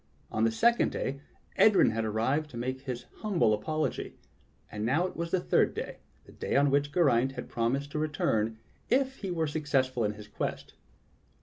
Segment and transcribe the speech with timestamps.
[0.31, 1.21] On the second day
[1.59, 4.13] Edryn had arrived to make his humble apologj\
[4.71, 7.99] And now it was the third day— the day on which Geraint had promised to
[7.99, 8.57] re turn
[8.89, 10.73] if he were successful in his quest.